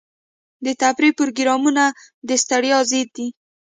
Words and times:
د 0.65 0.67
تفریح 0.81 1.13
پروګرامونه 1.19 1.83
د 2.27 2.29
ستړیا 2.43 2.77
ضد 2.89 3.07
دي. 3.15 3.27